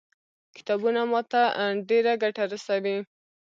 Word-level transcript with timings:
کتابونه 0.55 1.01
ما 1.11 1.21
ته 1.31 1.41
ډېره 1.89 2.13
ګټه 2.23 2.43
رسوي. 2.53 2.97